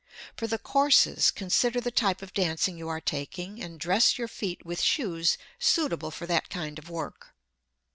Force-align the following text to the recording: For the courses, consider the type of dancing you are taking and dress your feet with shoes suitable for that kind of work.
For 0.35 0.47
the 0.47 0.57
courses, 0.57 1.29
consider 1.29 1.79
the 1.79 1.91
type 1.91 2.23
of 2.23 2.33
dancing 2.33 2.75
you 2.75 2.89
are 2.89 2.99
taking 2.99 3.61
and 3.61 3.79
dress 3.79 4.17
your 4.17 4.27
feet 4.27 4.65
with 4.65 4.81
shoes 4.81 5.37
suitable 5.59 6.09
for 6.09 6.25
that 6.25 6.49
kind 6.49 6.79
of 6.79 6.89
work. 6.89 7.35